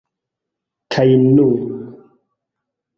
Kaj 0.97 1.07
nun... 1.35 1.57